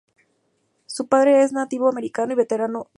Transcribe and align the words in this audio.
Su 0.87 1.05
padre 1.09 1.35
era 1.37 1.47
nativo 1.49 1.87
americano 1.87 2.31
y 2.33 2.35
veterano 2.35 2.69
de 2.69 2.75
Vietnam. 2.75 2.87